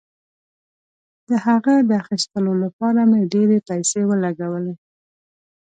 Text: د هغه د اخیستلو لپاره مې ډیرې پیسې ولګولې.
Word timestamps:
د 1.29 1.29
هغه 1.45 1.73
د 1.89 1.89
اخیستلو 2.03 2.53
لپاره 2.63 3.01
مې 3.09 3.21
ډیرې 3.33 3.57
پیسې 3.69 4.01
ولګولې. 4.09 4.75